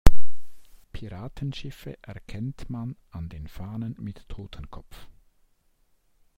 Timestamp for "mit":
3.99-4.27